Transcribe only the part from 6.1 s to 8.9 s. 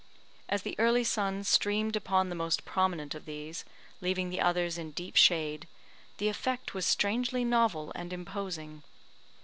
the effect was strangely novel and imposing.